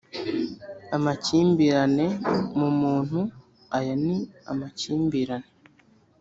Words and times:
amakimbirane 0.95 2.07
mu 2.57 2.69
muntu 2.79 3.19
aya 3.77 3.95
ni 4.03 4.15
amakimbirane 4.51 5.49